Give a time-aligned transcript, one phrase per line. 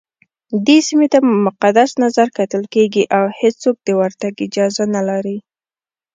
[0.65, 5.37] دې سيمي ته په مقدس نظرکتل کېږي اوهيڅوک دورتګ اجازه نه لري